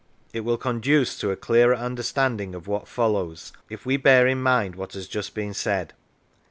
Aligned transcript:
It 0.33 0.39
will 0.39 0.57
conduce 0.57 1.15
to 1.19 1.29
a 1.29 1.35
clearer 1.35 1.75
understanding 1.75 2.55
of 2.55 2.67
what 2.67 2.87
follows 2.87 3.53
if 3.69 3.85
we 3.85 3.97
bear 3.97 4.25
in 4.25 4.41
mind 4.41 4.75
what 4.75 4.93
has 4.93 5.07
just 5.07 5.35
been 5.35 5.53
said. 5.53 5.93